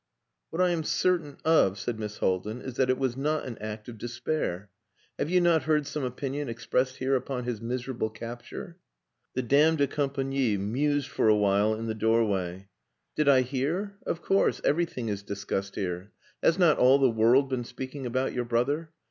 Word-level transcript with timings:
"What 0.49 0.63
I 0.63 0.71
am 0.71 0.83
certain 0.83 1.37
of," 1.45 1.77
said 1.77 1.99
Miss 1.99 2.17
Haldin, 2.17 2.59
"is 2.59 2.73
that 2.77 2.89
it 2.89 2.97
was 2.97 3.15
not 3.15 3.45
an 3.45 3.55
act 3.59 3.87
of 3.87 3.99
despair. 3.99 4.71
Have 5.19 5.29
you 5.29 5.39
not 5.39 5.61
heard 5.65 5.85
some 5.85 6.03
opinion 6.03 6.49
expressed 6.49 6.95
here 6.97 7.15
upon 7.15 7.43
his 7.43 7.61
miserable 7.61 8.09
capture?" 8.09 8.77
The 9.35 9.43
dame 9.43 9.75
de 9.75 9.85
compagnie 9.85 10.57
mused 10.57 11.07
for 11.07 11.27
a 11.27 11.37
while 11.37 11.75
in 11.75 11.85
the 11.85 11.93
doorway. 11.93 12.67
"Did 13.15 13.29
I 13.29 13.41
hear? 13.41 13.95
Of 14.03 14.23
course, 14.23 14.59
everything 14.63 15.07
is 15.07 15.21
discussed 15.21 15.75
here. 15.75 16.11
Has 16.41 16.57
not 16.57 16.79
all 16.79 16.97
the 16.97 17.07
world 17.07 17.47
been 17.51 17.63
speaking 17.63 18.07
about 18.07 18.33
your 18.33 18.45
brother? 18.45 18.89